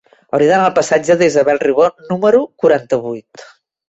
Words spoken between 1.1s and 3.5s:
d'Isabel Ribó número quaranta-vuit.